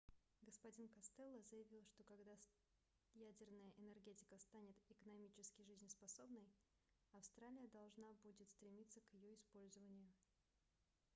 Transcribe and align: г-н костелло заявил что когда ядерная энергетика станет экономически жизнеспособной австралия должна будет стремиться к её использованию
г-н 0.67 0.87
костелло 0.95 1.41
заявил 1.43 1.83
что 1.85 2.03
когда 2.03 2.35
ядерная 3.13 3.71
энергетика 3.77 4.39
станет 4.39 4.75
экономически 4.89 5.61
жизнеспособной 5.61 6.49
австралия 7.11 7.67
должна 7.67 8.11
будет 8.23 8.49
стремиться 8.49 8.99
к 9.01 9.13
её 9.13 9.31
использованию 9.35 10.11